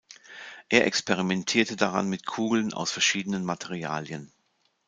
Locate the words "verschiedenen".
2.89-3.45